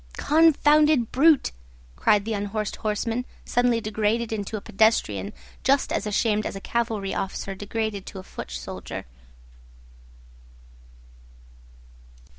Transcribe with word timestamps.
"Confounded 0.17 1.11
brute!" 1.11 1.51
cried 1.95 2.25
the 2.25 2.33
unhorsed 2.33 2.77
horseman, 2.77 3.23
suddenly 3.45 3.79
degraded 3.79 4.33
into 4.33 4.57
a 4.57 4.61
pedestrian, 4.61 5.31
just 5.63 5.93
as 5.93 6.07
ashamed 6.07 6.43
as 6.43 6.55
a 6.55 6.59
cavalry 6.59 7.13
officer 7.13 7.53
degraded 7.53 8.07
to 8.07 8.17
a 8.17 8.23
foot 8.23 8.49
soldier. 8.49 9.05